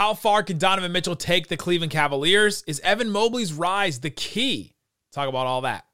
How 0.00 0.14
far 0.14 0.42
can 0.42 0.56
Donovan 0.56 0.92
Mitchell 0.92 1.14
take 1.14 1.48
the 1.48 1.58
Cleveland 1.58 1.92
Cavaliers? 1.92 2.64
Is 2.66 2.80
Evan 2.80 3.10
Mobley's 3.10 3.52
rise 3.52 4.00
the 4.00 4.08
key? 4.08 4.72
Talk 5.12 5.28
about 5.28 5.46
all 5.46 5.60
that. 5.60 5.84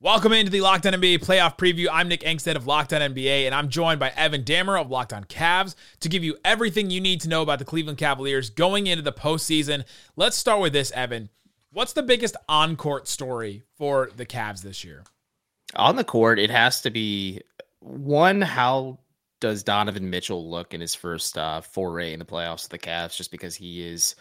Welcome 0.00 0.32
into 0.32 0.50
the 0.50 0.62
Locked 0.62 0.86
On 0.86 0.94
NBA 0.94 1.18
playoff 1.18 1.58
preview. 1.58 1.88
I'm 1.92 2.08
Nick 2.08 2.22
Angstadt 2.22 2.56
of 2.56 2.66
Locked 2.66 2.94
On 2.94 3.02
NBA, 3.02 3.44
and 3.44 3.54
I'm 3.54 3.68
joined 3.68 4.00
by 4.00 4.14
Evan 4.16 4.44
Dammarell 4.44 4.80
of 4.80 4.90
Locked 4.90 5.12
On 5.12 5.24
Cavs 5.24 5.74
to 6.00 6.08
give 6.08 6.24
you 6.24 6.38
everything 6.42 6.88
you 6.88 7.02
need 7.02 7.20
to 7.20 7.28
know 7.28 7.42
about 7.42 7.58
the 7.58 7.66
Cleveland 7.66 7.98
Cavaliers 7.98 8.48
going 8.48 8.86
into 8.86 9.02
the 9.02 9.12
postseason. 9.12 9.84
Let's 10.16 10.38
start 10.38 10.62
with 10.62 10.72
this, 10.72 10.90
Evan. 10.92 11.28
What's 11.70 11.92
the 11.92 12.02
biggest 12.02 12.38
on 12.48 12.76
court 12.76 13.08
story 13.08 13.62
for 13.76 14.08
the 14.16 14.24
Cavs 14.24 14.62
this 14.62 14.84
year? 14.84 15.04
On 15.76 15.96
the 15.96 16.02
court, 16.02 16.38
it 16.38 16.48
has 16.48 16.80
to 16.80 16.90
be 16.90 17.42
one, 17.80 18.40
how 18.40 19.00
does 19.42 19.64
Donovan 19.64 20.08
Mitchell 20.08 20.48
look 20.48 20.72
in 20.72 20.80
his 20.80 20.94
first 20.94 21.36
uh, 21.36 21.60
foray 21.60 22.12
in 22.12 22.20
the 22.20 22.24
playoffs 22.24 22.64
of 22.64 22.70
the 22.70 22.78
Cavs? 22.78 23.16
Just 23.16 23.32
because 23.32 23.56
he 23.56 23.86
is 23.86 24.14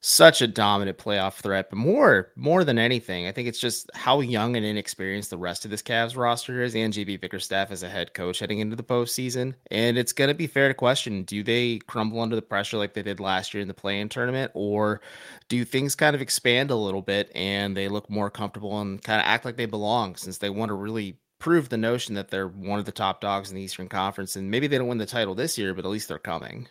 such 0.00 0.40
a 0.40 0.46
dominant 0.46 0.96
playoff 0.96 1.34
threat, 1.34 1.70
but 1.70 1.76
more 1.76 2.30
more 2.36 2.62
than 2.62 2.78
anything, 2.78 3.26
I 3.26 3.32
think 3.32 3.48
it's 3.48 3.58
just 3.58 3.90
how 3.94 4.20
young 4.20 4.54
and 4.54 4.64
inexperienced 4.64 5.30
the 5.30 5.36
rest 5.36 5.64
of 5.64 5.72
this 5.72 5.82
Cavs 5.82 6.16
roster 6.16 6.62
is, 6.62 6.76
and 6.76 6.94
JB 6.94 7.20
Bickerstaff 7.20 7.72
as 7.72 7.82
a 7.82 7.88
head 7.88 8.14
coach 8.14 8.38
heading 8.38 8.60
into 8.60 8.76
the 8.76 8.84
postseason. 8.84 9.54
And 9.72 9.98
it's 9.98 10.12
going 10.12 10.28
to 10.28 10.34
be 10.34 10.46
fair 10.46 10.68
to 10.68 10.74
question: 10.74 11.24
Do 11.24 11.42
they 11.42 11.80
crumble 11.88 12.20
under 12.20 12.36
the 12.36 12.42
pressure 12.42 12.78
like 12.78 12.94
they 12.94 13.02
did 13.02 13.18
last 13.18 13.52
year 13.52 13.60
in 13.60 13.68
the 13.68 13.74
play-in 13.74 14.08
tournament, 14.08 14.52
or 14.54 15.00
do 15.48 15.64
things 15.64 15.96
kind 15.96 16.14
of 16.14 16.22
expand 16.22 16.70
a 16.70 16.76
little 16.76 17.02
bit 17.02 17.32
and 17.34 17.76
they 17.76 17.88
look 17.88 18.08
more 18.08 18.30
comfortable 18.30 18.80
and 18.80 19.02
kind 19.02 19.20
of 19.20 19.26
act 19.26 19.44
like 19.44 19.56
they 19.56 19.66
belong 19.66 20.14
since 20.14 20.38
they 20.38 20.50
want 20.50 20.68
to 20.68 20.74
really 20.74 21.18
prove 21.38 21.68
the 21.68 21.76
notion 21.76 22.14
that 22.14 22.30
they're 22.30 22.48
one 22.48 22.78
of 22.78 22.84
the 22.84 22.92
top 22.92 23.20
dogs 23.20 23.50
in 23.50 23.56
the 23.56 23.62
Eastern 23.62 23.88
Conference. 23.88 24.36
And 24.36 24.50
maybe 24.50 24.66
they 24.66 24.78
don't 24.78 24.88
win 24.88 24.98
the 24.98 25.06
title 25.06 25.34
this 25.34 25.56
year, 25.56 25.74
but 25.74 25.84
at 25.84 25.90
least 25.90 26.08
they're 26.08 26.18
coming. 26.18 26.68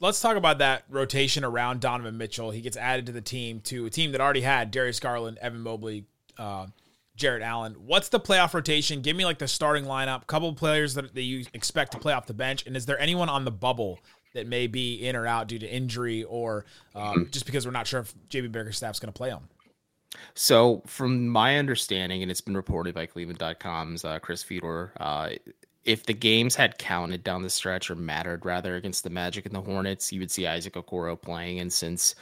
Let's 0.00 0.20
talk 0.20 0.36
about 0.36 0.58
that 0.58 0.84
rotation 0.88 1.44
around 1.44 1.80
Donovan 1.80 2.18
Mitchell. 2.18 2.50
He 2.50 2.60
gets 2.60 2.76
added 2.76 3.06
to 3.06 3.12
the 3.12 3.20
team 3.20 3.60
to 3.60 3.86
a 3.86 3.90
team 3.90 4.12
that 4.12 4.20
already 4.20 4.40
had 4.40 4.70
Darius 4.70 4.98
Garland, 4.98 5.38
Evan 5.40 5.60
Mobley, 5.60 6.06
uh, 6.36 6.66
Jarrett 7.14 7.42
Allen. 7.42 7.74
What's 7.86 8.08
the 8.08 8.18
playoff 8.18 8.52
rotation? 8.52 9.00
Give 9.00 9.16
me 9.16 9.24
like 9.24 9.38
the 9.38 9.46
starting 9.46 9.84
lineup, 9.84 10.26
couple 10.26 10.48
of 10.48 10.56
players 10.56 10.94
that, 10.94 11.14
that 11.14 11.22
you 11.22 11.44
expect 11.54 11.92
to 11.92 11.98
play 11.98 12.12
off 12.12 12.26
the 12.26 12.34
bench, 12.34 12.66
and 12.66 12.76
is 12.76 12.86
there 12.86 12.98
anyone 12.98 13.28
on 13.28 13.44
the 13.44 13.50
bubble 13.52 14.00
that 14.34 14.46
may 14.46 14.66
be 14.66 14.94
in 14.94 15.14
or 15.14 15.26
out 15.26 15.46
due 15.46 15.58
to 15.58 15.70
injury 15.70 16.24
or 16.24 16.64
um, 16.94 17.28
just 17.30 17.46
because 17.46 17.66
we're 17.66 17.72
not 17.72 17.86
sure 17.86 18.00
if 18.00 18.14
JB 18.28 18.50
Bickerstaff's 18.50 18.98
going 18.98 19.12
to 19.12 19.16
play 19.16 19.30
him? 19.30 19.48
So, 20.34 20.82
from 20.86 21.28
my 21.28 21.58
understanding, 21.58 22.22
and 22.22 22.30
it's 22.30 22.40
been 22.40 22.56
reported 22.56 22.94
by 22.94 23.06
Cleveland.com's 23.06 24.04
uh, 24.04 24.18
Chris 24.18 24.42
Fedor, 24.42 24.92
uh, 24.98 25.30
if 25.84 26.06
the 26.06 26.14
games 26.14 26.54
had 26.54 26.78
counted 26.78 27.24
down 27.24 27.42
the 27.42 27.50
stretch 27.50 27.90
or 27.90 27.96
mattered 27.96 28.44
rather 28.44 28.76
against 28.76 29.04
the 29.04 29.10
Magic 29.10 29.46
and 29.46 29.54
the 29.54 29.60
Hornets, 29.60 30.12
you 30.12 30.20
would 30.20 30.30
see 30.30 30.46
Isaac 30.46 30.74
Okoro 30.74 31.20
playing. 31.20 31.60
And 31.60 31.72
since 31.72 32.14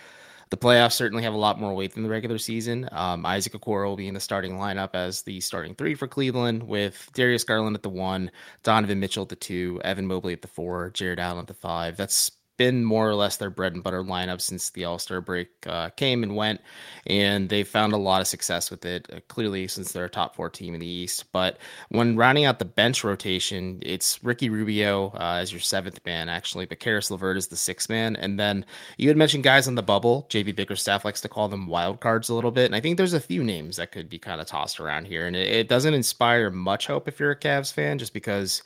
the 0.49 0.57
playoffs 0.57 0.95
certainly 0.95 1.23
have 1.23 1.35
a 1.35 1.39
lot 1.39 1.61
more 1.61 1.75
weight 1.75 1.95
than 1.95 2.03
the 2.03 2.09
regular 2.09 2.39
season, 2.39 2.89
um, 2.93 3.25
Isaac 3.27 3.53
Okoro 3.53 3.89
will 3.89 3.97
be 3.97 4.09
in 4.09 4.15
the 4.15 4.21
starting 4.21 4.55
lineup 4.55 4.91
as 4.95 5.23
the 5.23 5.41
starting 5.41 5.75
three 5.75 5.95
for 5.95 6.09
Cleveland, 6.09 6.63
with 6.63 7.11
Darius 7.15 7.45
Garland 7.45 7.77
at 7.77 7.83
the 7.83 7.89
one, 7.89 8.31
Donovan 8.63 8.99
Mitchell 8.99 9.23
at 9.25 9.29
the 9.29 9.37
two, 9.37 9.81
Evan 9.85 10.07
Mobley 10.07 10.33
at 10.33 10.43
the 10.43 10.49
four, 10.49 10.91
Jarrett 10.91 11.19
Allen 11.19 11.41
at 11.41 11.47
the 11.47 11.55
five. 11.55 11.97
That's 11.97 12.33
been 12.61 12.85
more 12.85 13.09
or 13.09 13.15
less 13.15 13.39
their 13.39 13.49
bread 13.49 13.73
and 13.73 13.83
butter 13.83 14.03
lineup 14.03 14.39
since 14.39 14.69
the 14.69 14.85
All 14.85 14.99
Star 14.99 15.23
break 15.23 15.49
uh, 15.67 15.89
came 15.97 16.23
and 16.23 16.37
went, 16.37 16.61
and 17.07 17.49
they've 17.49 17.67
found 17.67 17.95
a 17.95 17.97
lot 17.97 18.21
of 18.21 18.27
success 18.27 18.71
with 18.71 18.85
it. 18.85 19.09
Uh, 19.11 19.21
clearly, 19.29 19.67
since 19.67 19.93
they're 19.93 20.05
a 20.05 20.11
top 20.11 20.37
four 20.37 20.51
team 20.51 20.75
in 20.75 20.81
the 20.81 20.87
East. 20.87 21.33
But 21.33 21.57
when 21.89 22.19
rounding 22.19 22.45
out 22.45 22.59
the 22.59 22.67
bench 22.67 23.03
rotation, 23.03 23.79
it's 23.81 24.23
Ricky 24.23 24.51
Rubio 24.51 25.09
uh, 25.15 25.39
as 25.41 25.51
your 25.51 25.63
seventh 25.63 26.01
man, 26.05 26.29
actually, 26.29 26.67
but 26.67 26.81
Caris 26.81 27.11
LeVert 27.11 27.39
is 27.39 27.47
the 27.47 27.57
sixth 27.57 27.89
man, 27.89 28.15
and 28.15 28.39
then 28.39 28.67
you 28.99 29.09
had 29.09 29.17
mentioned 29.17 29.43
guys 29.43 29.67
on 29.67 29.75
the 29.75 29.83
bubble. 29.83 30.27
JB 30.29 30.55
Bickerstaff 30.55 31.03
likes 31.03 31.23
to 31.23 31.31
call 31.31 31.49
them 31.49 31.67
wild 31.67 32.01
cards 32.01 32.29
a 32.29 32.35
little 32.35 32.51
bit, 32.51 32.67
and 32.67 32.77
I 32.77 32.81
think 32.81 32.99
there's 32.99 33.15
a 33.15 33.21
few 33.21 33.43
names 33.43 33.79
that 33.79 33.91
could 33.91 34.11
be 34.11 34.19
kind 34.19 34.39
of 34.39 34.47
tossed 34.47 34.81
around 34.81 35.07
here, 35.07 35.27
and 35.27 35.35
it, 35.35 35.49
it 35.49 35.69
doesn't 35.69 35.95
inspire 35.95 36.51
much 36.51 36.89
hope 36.89 37.09
if 37.09 37.19
you're 37.19 37.31
a 37.31 37.41
Cavs 37.41 37.73
fan, 37.73 37.99
just 37.99 38.13
because 38.13 38.63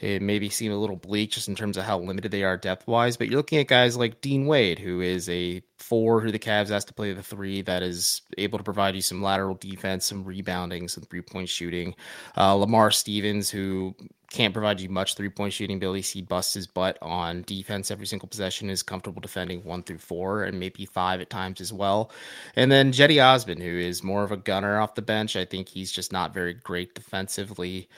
it 0.00 0.22
maybe 0.22 0.48
seem 0.48 0.72
a 0.72 0.76
little 0.76 0.96
bleak 0.96 1.30
just 1.30 1.48
in 1.48 1.54
terms 1.54 1.76
of 1.76 1.84
how 1.84 1.98
limited 1.98 2.32
they 2.32 2.42
are 2.42 2.56
depth 2.56 2.86
wise. 2.86 3.18
But 3.18 3.28
you're 3.28 3.36
looking 3.36 3.58
at 3.58 3.68
guys 3.68 3.98
like 3.98 4.22
Dean 4.22 4.46
Wade, 4.46 4.78
who 4.78 5.02
is 5.02 5.28
a 5.28 5.62
four 5.78 6.22
who 6.22 6.32
the 6.32 6.38
Cavs 6.38 6.70
has 6.70 6.86
to 6.86 6.94
play 6.94 7.12
the 7.12 7.22
three 7.22 7.60
that 7.62 7.82
is 7.82 8.22
able 8.38 8.56
to 8.56 8.64
provide 8.64 8.94
you 8.94 9.02
some 9.02 9.22
lateral 9.22 9.54
defense, 9.54 10.06
some 10.06 10.24
rebounding, 10.24 10.88
some 10.88 11.04
three 11.04 11.20
point 11.20 11.50
shooting. 11.50 11.94
Uh, 12.34 12.54
Lamar 12.54 12.90
Stevens, 12.90 13.50
who 13.50 13.94
can't 14.30 14.54
provide 14.54 14.80
you 14.80 14.88
much 14.88 15.16
three 15.16 15.28
point 15.28 15.52
shooting 15.52 15.76
ability. 15.76 16.00
He 16.00 16.22
busts 16.22 16.54
his 16.54 16.66
butt 16.66 16.96
on 17.02 17.42
defense 17.42 17.90
every 17.90 18.06
single 18.06 18.28
possession, 18.28 18.70
is 18.70 18.82
comfortable 18.82 19.20
defending 19.20 19.62
one 19.64 19.82
through 19.82 19.98
four 19.98 20.44
and 20.44 20.58
maybe 20.58 20.86
five 20.86 21.20
at 21.20 21.28
times 21.28 21.60
as 21.60 21.74
well. 21.74 22.10
And 22.56 22.72
then 22.72 22.92
Cedi 22.92 23.22
Osman, 23.22 23.60
who 23.60 23.78
is 23.78 24.02
more 24.02 24.22
of 24.22 24.32
a 24.32 24.38
gunner 24.38 24.80
off 24.80 24.94
the 24.94 25.02
bench. 25.02 25.36
I 25.36 25.44
think 25.44 25.68
he's 25.68 25.92
just 25.92 26.10
not 26.10 26.32
very 26.32 26.54
great 26.54 26.94
defensively. 26.94 27.90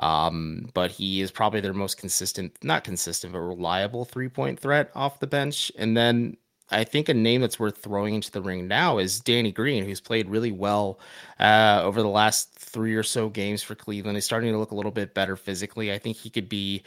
Um, 0.00 0.70
but 0.74 0.90
he 0.90 1.20
is 1.20 1.30
probably 1.30 1.60
their 1.60 1.74
most 1.74 1.98
consistent, 1.98 2.56
not 2.62 2.84
consistent, 2.84 3.32
but 3.32 3.40
reliable 3.40 4.04
three 4.04 4.28
point 4.28 4.60
threat 4.60 4.90
off 4.94 5.20
the 5.20 5.26
bench. 5.26 5.72
And 5.76 5.96
then 5.96 6.36
I 6.70 6.84
think 6.84 7.08
a 7.08 7.14
name 7.14 7.40
that's 7.40 7.58
worth 7.58 7.78
throwing 7.78 8.14
into 8.14 8.30
the 8.30 8.42
ring 8.42 8.68
now 8.68 8.98
is 8.98 9.20
Danny 9.20 9.52
Green, 9.52 9.84
who's 9.84 10.00
played 10.00 10.28
really 10.28 10.52
well 10.52 11.00
uh, 11.40 11.80
over 11.82 12.02
the 12.02 12.08
last 12.08 12.52
three 12.58 12.94
or 12.94 13.02
so 13.02 13.28
games 13.28 13.62
for 13.62 13.74
Cleveland. 13.74 14.16
He's 14.16 14.24
starting 14.24 14.52
to 14.52 14.58
look 14.58 14.70
a 14.70 14.74
little 14.76 14.92
bit 14.92 15.14
better 15.14 15.36
physically. 15.36 15.92
I 15.92 15.98
think 15.98 16.16
he 16.16 16.30
could 16.30 16.48
be 16.48 16.82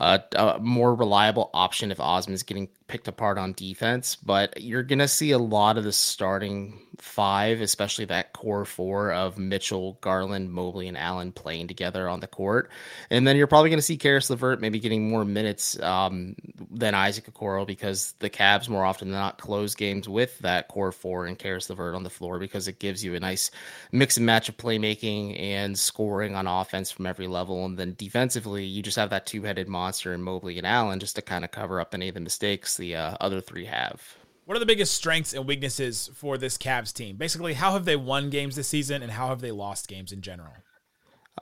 a, 0.00 0.20
a 0.34 0.58
more 0.60 0.94
reliable 0.94 1.50
option 1.54 1.90
if 1.90 2.00
Osman's 2.00 2.42
getting 2.42 2.68
picked 2.88 3.08
apart 3.08 3.38
on 3.38 3.52
defense. 3.52 4.16
But 4.16 4.62
you're 4.62 4.82
going 4.82 5.00
to 5.00 5.08
see 5.08 5.32
a 5.32 5.38
lot 5.38 5.78
of 5.78 5.84
the 5.84 5.92
starting 5.92 6.80
five, 6.98 7.60
especially 7.60 8.06
that 8.06 8.32
core 8.32 8.64
four 8.64 9.12
of 9.12 9.38
Mitchell, 9.38 9.98
Garland, 10.00 10.50
Mobley, 10.50 10.88
and 10.88 10.96
Allen 10.96 11.32
playing 11.32 11.68
together 11.68 12.08
on 12.08 12.20
the 12.20 12.26
court. 12.26 12.70
And 13.10 13.26
then 13.26 13.36
you're 13.36 13.46
probably 13.46 13.70
going 13.70 13.78
to 13.78 13.82
see 13.82 13.96
Caris 13.96 14.30
LeVert 14.30 14.60
maybe 14.60 14.78
getting 14.78 15.08
more 15.08 15.24
minutes 15.24 15.80
um, 15.82 16.36
than 16.70 16.94
Isaac 16.94 17.32
Okoro 17.32 17.66
because 17.66 18.14
the 18.18 18.30
Cavs 18.30 18.68
more 18.68 18.84
often 18.84 19.10
than 19.10 19.20
not 19.20 19.38
close 19.38 19.74
games 19.74 20.08
with 20.08 20.38
that 20.40 20.68
core 20.68 20.92
four 20.92 21.26
and 21.26 21.38
Caris 21.38 21.68
LeVert 21.68 21.94
on 21.94 22.02
the 22.02 22.10
floor 22.10 22.38
because 22.38 22.68
it 22.68 22.78
gives 22.78 23.04
you 23.04 23.14
a 23.14 23.20
nice 23.20 23.50
mix 23.92 24.16
and 24.16 24.26
match 24.26 24.48
of 24.48 24.56
playmaking 24.56 25.38
and 25.40 25.78
scoring 25.78 26.34
on 26.34 26.46
offense 26.46 26.90
from 26.90 27.06
every 27.06 27.26
level. 27.26 27.64
And 27.64 27.78
then 27.78 27.94
defensively, 27.98 28.64
you 28.64 28.82
just 28.82 28.96
have 28.96 29.10
that 29.10 29.26
two 29.26 29.42
headed 29.42 29.68
monster 29.68 30.12
in 30.14 30.22
Mobley 30.22 30.58
and 30.58 30.66
Allen 30.66 31.00
just 31.00 31.16
to 31.16 31.22
kind 31.22 31.44
of 31.44 31.50
cover 31.50 31.80
up 31.80 31.94
any 31.94 32.08
of 32.08 32.14
the 32.14 32.20
mistakes 32.20 32.75
the 32.76 32.96
uh, 32.96 33.16
other 33.20 33.40
three 33.40 33.66
have. 33.66 34.16
What 34.44 34.56
are 34.56 34.60
the 34.60 34.66
biggest 34.66 34.94
strengths 34.94 35.34
and 35.34 35.46
weaknesses 35.46 36.08
for 36.14 36.38
this 36.38 36.56
Cavs 36.56 36.92
team? 36.92 37.16
Basically, 37.16 37.54
how 37.54 37.72
have 37.72 37.84
they 37.84 37.96
won 37.96 38.30
games 38.30 38.54
this 38.54 38.68
season 38.68 39.02
and 39.02 39.10
how 39.10 39.28
have 39.28 39.40
they 39.40 39.50
lost 39.50 39.88
games 39.88 40.12
in 40.12 40.22
general? 40.22 40.52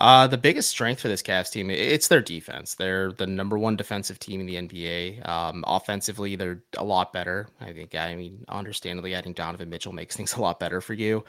Uh, 0.00 0.26
the 0.26 0.38
biggest 0.38 0.70
strength 0.70 1.00
for 1.00 1.08
this 1.08 1.22
Cavs 1.22 1.52
team, 1.52 1.70
it's 1.70 2.08
their 2.08 2.20
defense. 2.20 2.74
They're 2.74 3.12
the 3.12 3.28
number 3.28 3.56
one 3.56 3.76
defensive 3.76 4.18
team 4.18 4.40
in 4.40 4.46
the 4.46 4.56
NBA. 4.56 5.28
Um, 5.28 5.64
offensively, 5.68 6.34
they're 6.34 6.64
a 6.76 6.82
lot 6.82 7.12
better. 7.12 7.46
I 7.60 7.72
think, 7.72 7.94
I 7.94 8.16
mean, 8.16 8.44
understandably, 8.48 9.14
adding 9.14 9.34
Donovan 9.34 9.70
Mitchell 9.70 9.92
makes 9.92 10.16
things 10.16 10.34
a 10.34 10.40
lot 10.40 10.58
better 10.58 10.80
for 10.80 10.94
you. 10.94 11.24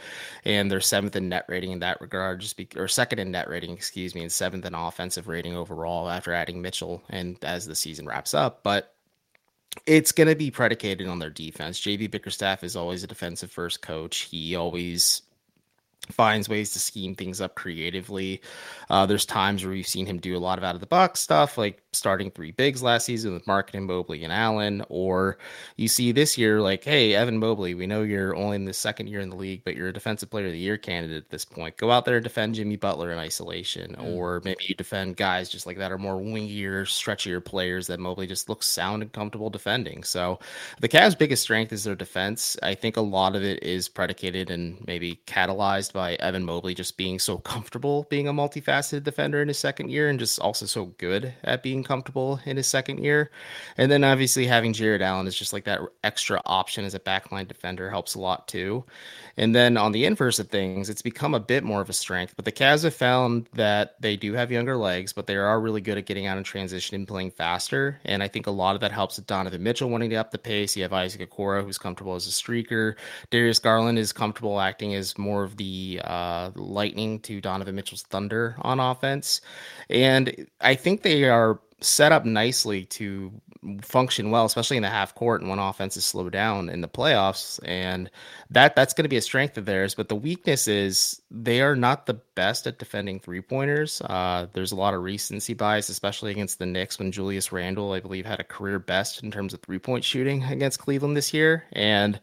And 0.46 0.72
they're 0.72 0.82
seventh 0.82 1.16
in 1.16 1.30
net 1.30 1.46
rating 1.48 1.72
in 1.72 1.80
that 1.80 2.02
regard, 2.02 2.40
just 2.40 2.58
be, 2.58 2.68
or 2.76 2.88
second 2.88 3.20
in 3.20 3.32
net 3.32 3.50
rating, 3.50 3.72
excuse 3.72 4.16
me, 4.16 4.22
and 4.22 4.32
seventh 4.32 4.66
in 4.66 4.74
offensive 4.74 5.28
rating 5.28 5.56
overall 5.56 6.10
after 6.10 6.34
adding 6.34 6.62
Mitchell 6.62 7.04
and 7.10 7.38
as 7.44 7.68
the 7.68 7.76
season 7.76 8.08
wraps 8.08 8.34
up. 8.34 8.64
But 8.64 8.95
it's 9.86 10.12
going 10.12 10.28
to 10.28 10.36
be 10.36 10.52
predicated 10.52 11.08
on 11.08 11.20
their 11.20 11.30
defense. 11.30 11.80
JB 11.80 12.12
Bickerstaff 12.12 12.64
is 12.64 12.76
always 12.76 13.04
a 13.04 13.08
defensive 13.08 13.52
first 13.52 13.82
coach. 13.82 14.22
He 14.22 14.56
always 14.56 15.22
finds 16.12 16.50
ways 16.50 16.72
to 16.72 16.80
scheme 16.80 17.16
things 17.16 17.42
up 17.42 17.56
creatively. 17.56 18.42
Uh, 18.90 19.06
there's 19.06 19.26
times 19.26 19.64
where 19.64 19.74
we've 19.74 19.88
seen 19.88 20.06
him 20.06 20.20
do 20.20 20.36
a 20.36 20.40
lot 20.40 20.58
of 20.58 20.64
out 20.64 20.76
of 20.76 20.82
the 20.82 20.88
box 20.88 21.20
stuff, 21.20 21.58
like 21.58 21.82
starting 21.92 22.30
three 22.30 22.52
bigs 22.52 22.84
last 22.84 23.06
season 23.06 23.34
with 23.34 23.46
Markkanen, 23.46 23.88
Mobley, 23.88 24.24
and 24.24 24.32
Allen. 24.32 24.84
Or 24.90 25.38
you 25.78 25.88
see 25.88 26.12
this 26.12 26.38
year, 26.38 26.62
like, 26.62 26.84
hey, 26.84 27.16
Evan 27.16 27.40
Mobley, 27.40 27.74
we 27.74 27.88
know 27.88 28.04
you're 28.04 28.36
only 28.36 28.56
in 28.56 28.66
the 28.66 28.74
second 28.74 29.08
year 29.08 29.22
in 29.22 29.30
the 29.30 29.36
league, 29.36 29.64
but 29.64 29.76
you're 29.76 29.88
a 29.88 29.94
defensive 29.94 30.30
player 30.30 30.46
of 30.46 30.52
the 30.52 30.58
year 30.60 30.78
candidate 30.78 31.24
at 31.24 31.30
this 31.30 31.46
point. 31.46 31.78
Go 31.78 31.92
out 31.92 32.06
there 32.06 32.18
and 32.18 32.24
defend 32.24 32.56
Jimmy 32.56 32.76
Butler 32.76 33.12
in 33.12 33.18
isolation. 33.18 33.96
Mm. 33.98 34.16
Or 34.16 34.42
maybe 34.44 34.66
you 34.68 34.76
defend 34.76 35.18
guys 35.18 35.50
just 35.50 35.66
like 35.66 35.78
that 35.78 35.92
are 35.92 35.98
more 35.98 36.22
wingier, 36.22 36.84
stretchier 36.84 37.44
players 37.44 37.88
that 37.88 38.00
Mobley 38.00 38.28
just 38.28 38.50
looks 38.50 38.68
sound 38.68 39.02
and 39.02 39.12
comfortable 39.12 39.50
defending. 39.50 40.04
So 40.04 40.40
the 40.80 40.90
Cavs' 40.90 41.18
biggest 41.18 41.44
strength 41.44 41.74
is 41.74 41.84
their 41.84 41.96
defense. 41.96 42.58
I 42.62 42.76
think 42.76 42.98
a 42.98 43.02
lot 43.02 43.36
of 43.36 43.44
it 43.44 43.64
is 43.64 43.90
predicated 43.90 44.52
and 44.52 44.84
maybe 44.86 45.20
catalyzed 45.26 45.95
by 45.96 46.16
Evan 46.16 46.46
Mobley 46.46 46.76
just 46.76 46.98
being 46.98 47.18
so 47.18 47.38
comfortable 47.40 48.06
being 48.10 48.28
a 48.28 48.34
multifaceted 48.34 49.04
defender 49.04 49.42
in 49.42 49.48
his 49.48 49.58
second 49.58 49.90
year 49.90 50.10
and 50.10 50.20
just 50.20 50.40
also 50.40 50.66
so 50.66 50.86
good 50.98 51.34
at 51.44 51.64
being 51.64 51.84
comfortable 51.84 52.40
in 52.46 52.58
his 52.58 52.68
second 52.68 53.04
year. 53.04 53.32
And 53.78 53.92
then 53.92 54.04
obviously 54.04 54.46
having 54.46 54.74
Jarrett 54.74 55.02
Allen 55.02 55.26
is 55.26 55.38
just 55.38 55.54
like 55.54 55.64
that 55.64 55.80
extra 56.04 56.42
option 56.46 56.86
as 56.86 56.94
a 56.94 57.00
backline 57.00 57.48
defender 57.48 57.90
helps 57.90 58.16
a 58.16 58.20
lot 58.20 58.48
too. 58.48 58.84
And 59.38 59.56
then 59.56 59.78
on 59.78 59.92
the 59.92 60.06
inverse 60.06 60.40
of 60.40 60.50
things, 60.50 60.90
it's 60.90 61.02
become 61.02 61.34
a 61.34 61.40
bit 61.40 61.64
more 61.64 61.82
of 61.82 61.90
a 61.90 61.94
strength. 61.94 62.36
But 62.36 62.46
the 62.46 62.52
Cavs 62.52 62.84
have 62.84 62.94
found 62.94 63.48
that 63.54 63.96
they 64.02 64.18
do 64.18 64.34
have 64.34 64.52
younger 64.52 64.78
legs, 64.78 65.14
but 65.14 65.28
they 65.28 65.36
are 65.36 65.60
really 65.60 65.82
good 65.82 65.98
at 65.98 66.06
getting 66.06 66.28
out 66.28 66.38
in 66.38 66.44
transition 66.44 66.96
and 66.96 67.08
playing 67.08 67.32
faster. 67.32 68.00
And 68.06 68.22
I 68.22 68.28
think 68.28 68.48
a 68.48 68.52
lot 68.52 68.76
of 68.76 68.82
that 68.82 68.92
helps 68.92 69.18
with 69.18 69.28
Donovan 69.28 69.64
Mitchell 69.64 69.90
wanting 69.90 70.10
to 70.12 70.16
up 70.18 70.32
the 70.32 70.38
pace. 70.38 70.76
You 70.76 70.84
have 70.84 70.94
Isaac 70.94 71.30
Okoro, 71.30 71.64
who's 71.64 71.78
comfortable 71.78 72.16
as 72.16 72.28
a 72.28 72.32
streaker. 72.32 72.96
Darius 73.30 73.60
Garland 73.60 73.98
is 73.98 74.14
comfortable 74.14 74.60
acting 74.60 74.94
as 74.94 75.18
more 75.18 75.44
of 75.44 75.58
the 75.58 75.64
uh, 76.04 76.52
lightning 76.56 77.20
to 77.22 77.42
Donovan 77.42 77.76
Mitchell's 77.76 78.04
thunder 78.04 78.56
on 78.62 78.80
offense. 78.80 79.42
And 79.90 80.48
I 80.62 80.76
think 80.76 81.02
they 81.02 81.26
are 81.26 81.60
set 81.82 82.12
up 82.12 82.26
nicely 82.26 82.86
to 82.86 83.32
function 83.82 84.32
well, 84.32 84.46
especially 84.46 84.78
in 84.78 84.84
the 84.84 84.90
half 84.90 85.14
court 85.16 85.42
and 85.42 85.50
when 85.50 85.60
offenses 85.60 86.06
slow 86.06 86.30
down 86.30 86.70
in 86.70 86.82
the 86.82 86.88
playoffs. 86.88 87.60
And 87.66 88.10
that 88.50 88.76
that's 88.76 88.94
going 88.94 89.04
to 89.04 89.10
be 89.10 89.18
a 89.18 89.22
strength 89.22 89.58
of 89.58 89.66
theirs. 89.66 89.96
But 89.96 90.10
the 90.10 90.16
weakness 90.16 90.68
is 90.68 91.22
they 91.32 91.62
are 91.62 91.76
not 91.76 92.06
the 92.06 92.14
best 92.14 92.68
at 92.68 92.80
defending 92.80 93.20
three 93.20 93.42
pointers. 93.42 94.02
Uh, 94.02 94.48
there's 94.54 94.72
a 94.72 94.76
lot 94.76 94.94
of 94.94 95.04
recency 95.04 95.54
bias, 95.54 95.90
especially 95.90 96.32
against 96.32 96.60
the 96.60 96.66
Knicks 96.66 97.00
when 97.00 97.12
Julius 97.12 97.52
Randle, 97.52 97.94
I 97.94 98.00
believe, 98.00 98.26
had 98.26 98.40
a 98.40 98.46
career 98.46 98.80
best 98.80 99.24
in 99.24 99.32
terms 99.32 99.54
of 99.54 99.62
three 99.62 99.80
point 99.80 100.04
shooting 100.04 100.44
against 100.44 100.80
Cleveland 100.80 101.18
this 101.18 101.34
year. 101.34 101.66
And 101.74 102.20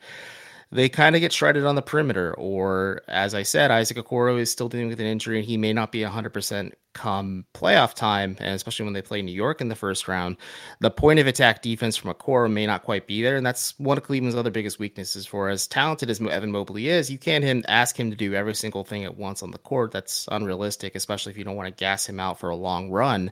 they 0.73 0.89
kind 0.89 1.15
of 1.15 1.21
get 1.21 1.33
shredded 1.33 1.67
on 1.67 1.75
the 1.75 1.83
perimeter. 1.83 2.35
Or, 2.35 3.03
as 3.07 3.35
I 3.35 3.43
said, 3.43 3.71
Isaac 3.71 3.99
Okoro 3.99 4.41
is 4.41 4.51
still 4.51 4.71
dealing 4.71 4.89
with 4.89 5.01
an 5.01 5.07
injury 5.07 5.39
and 5.39 5.47
he 5.47 5.59
may 5.59 5.73
not 5.73 5.93
be 5.93 6.01
100% 6.01 6.73
come 6.95 7.47
playoff 7.55 7.95
time, 7.95 8.37
and 8.39 8.55
especially 8.55 8.85
when 8.85 8.93
they 8.93 9.03
play 9.03 9.23
New 9.23 9.33
York 9.33 9.61
in 9.61 9.69
the 9.69 9.75
first 9.75 10.09
round. 10.09 10.37
The 10.81 10.91
point 10.91 11.19
of 11.19 11.27
attack 11.27 11.63
defense 11.63 11.97
from 11.97 12.13
Okoro 12.13 12.51
may 12.51 12.67
not 12.67 12.85
quite 12.85 13.07
be 13.07 13.23
there. 13.23 13.37
And 13.37 13.45
that's 13.45 13.79
one 13.79 13.99
of 13.99 14.05
Cleveland's 14.05 14.37
other 14.37 14.51
biggest 14.51 14.79
weaknesses. 14.79 15.27
For 15.27 15.51
as 15.51 15.67
talented 15.67 16.09
as 16.11 16.21
Evan 16.21 16.53
Mobley 16.53 16.89
is, 16.89 17.11
you 17.11 17.19
can't 17.19 17.45
him, 17.45 17.65
ask 17.69 17.99
him 17.99 18.11
to 18.11 18.17
do 18.17 18.35
every 18.35 18.55
single 18.55 18.85
thing 18.85 19.05
at 19.05 19.17
once 19.17 19.43
on 19.43 19.51
the 19.51 19.59
court. 19.59 19.93
That's 19.93 20.27
unrealistic, 20.33 20.95
especially 20.95 21.33
if 21.33 21.39
you 21.39 21.45
don't 21.45 21.57
want 21.57 21.69
to 21.69 21.81
gas 21.81 22.07
him 22.09 22.19
out 22.19 22.41
for 22.41 22.49
a 22.49 22.57
long 22.57 22.91
run. 22.91 23.31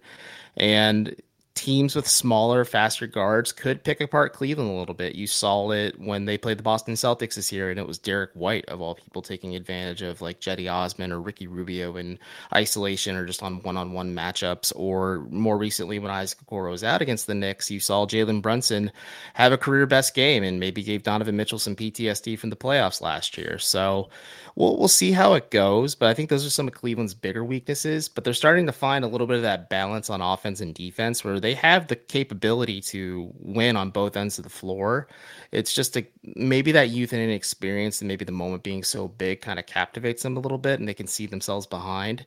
And 0.56 1.16
teams 1.60 1.94
with 1.94 2.08
smaller, 2.08 2.64
faster 2.64 3.06
guards 3.06 3.52
could 3.52 3.84
pick 3.84 4.00
apart 4.00 4.32
Cleveland 4.32 4.70
a 4.70 4.72
little 4.72 4.94
bit. 4.94 5.14
You 5.14 5.26
saw 5.26 5.70
it 5.72 6.00
when 6.00 6.24
they 6.24 6.38
played 6.38 6.58
the 6.58 6.62
Boston 6.62 6.94
Celtics 6.94 7.34
this 7.34 7.52
year, 7.52 7.68
and 7.68 7.78
it 7.78 7.86
was 7.86 7.98
Derrick 7.98 8.30
White 8.32 8.64
of 8.64 8.80
all 8.80 8.94
people 8.94 9.20
taking 9.20 9.54
advantage 9.54 10.00
of 10.00 10.22
like 10.22 10.40
Cedi 10.40 10.72
Osman 10.72 11.12
or 11.12 11.20
Ricky 11.20 11.46
Rubio 11.46 11.96
in 11.96 12.18
isolation 12.54 13.14
or 13.14 13.26
just 13.26 13.42
on 13.42 13.62
one-on-one 13.62 14.14
matchups. 14.14 14.72
Or 14.74 15.26
more 15.28 15.58
recently, 15.58 15.98
when 15.98 16.10
Isaac 16.10 16.38
Okoro 16.46 16.70
was 16.70 16.82
out 16.82 17.02
against 17.02 17.26
the 17.26 17.34
Knicks, 17.34 17.70
you 17.70 17.78
saw 17.78 18.06
Jalen 18.06 18.40
Brunson 18.40 18.90
have 19.34 19.52
a 19.52 19.58
career 19.58 19.84
best 19.84 20.14
game 20.14 20.42
and 20.42 20.60
maybe 20.60 20.82
gave 20.82 21.02
Donovan 21.02 21.36
Mitchell 21.36 21.58
some 21.58 21.76
PTSD 21.76 22.38
from 22.38 22.48
the 22.48 22.56
playoffs 22.56 23.02
last 23.02 23.36
year. 23.36 23.58
So 23.58 24.08
we'll 24.54 24.78
we'll 24.78 24.88
see 24.88 25.12
how 25.12 25.34
it 25.34 25.50
goes. 25.50 25.94
But 25.94 26.08
I 26.08 26.14
think 26.14 26.30
those 26.30 26.46
are 26.46 26.50
some 26.50 26.68
of 26.68 26.74
Cleveland's 26.74 27.12
bigger 27.12 27.44
weaknesses. 27.44 28.08
But 28.08 28.24
they're 28.24 28.32
starting 28.32 28.64
to 28.64 28.72
find 28.72 29.04
a 29.04 29.08
little 29.08 29.26
bit 29.26 29.36
of 29.36 29.42
that 29.42 29.68
balance 29.68 30.08
on 30.08 30.22
offense 30.22 30.60
and 30.60 30.74
defense 30.74 31.22
where 31.22 31.38
they 31.38 31.49
have 31.54 31.88
the 31.88 31.96
capability 31.96 32.80
to 32.82 33.32
win 33.38 33.76
on 33.76 33.90
both 33.90 34.16
ends 34.16 34.38
of 34.38 34.44
the 34.44 34.50
floor. 34.50 35.08
It's 35.52 35.72
just 35.72 35.96
a, 35.96 36.06
maybe 36.36 36.72
that 36.72 36.90
youth 36.90 37.12
and 37.12 37.22
inexperience 37.22 38.00
and 38.00 38.08
maybe 38.08 38.24
the 38.24 38.32
moment 38.32 38.62
being 38.62 38.84
so 38.84 39.08
big 39.08 39.40
kind 39.40 39.58
of 39.58 39.66
captivates 39.66 40.22
them 40.22 40.36
a 40.36 40.40
little 40.40 40.58
bit 40.58 40.80
and 40.80 40.88
they 40.88 40.94
can 40.94 41.06
see 41.06 41.26
themselves 41.26 41.66
behind 41.66 42.26